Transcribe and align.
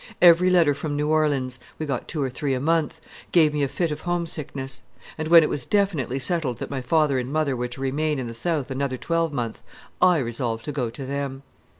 Every 0.19 0.49
letter 0.49 0.73
from 0.73 0.95
New 0.97 1.09
Orleans 1.11 1.59
we 1.77 1.85
got 1.85 2.07
two 2.07 2.23
or 2.23 2.31
three 2.31 2.55
a 2.55 2.59
month 2.59 2.99
gave 3.31 3.53
me 3.53 3.61
a 3.61 3.67
fit 3.67 3.91
of 3.91 4.01
homesickness; 4.01 4.81
and 5.15 5.27
when 5.27 5.43
it 5.43 5.47
was 5.49 5.67
definitely 5.67 6.17
settled 6.17 6.57
that 6.57 6.71
my 6.71 6.81
father 6.81 7.19
and 7.19 7.31
mother 7.31 7.55
were 7.55 7.67
to 7.67 7.81
remain 7.81 8.17
in 8.17 8.25
the 8.25 8.33
South 8.33 8.71
another 8.71 8.97
twelvemonth, 8.97 9.59
I 10.01 10.17
resolved 10.17 10.65
to 10.65 10.71
go 10.71 10.89
to 10.89 11.05
them. 11.05 11.43